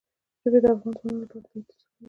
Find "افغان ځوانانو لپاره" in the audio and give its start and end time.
0.73-1.21